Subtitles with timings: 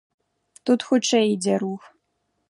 [0.69, 1.83] Тут хутчэй ідзе рух.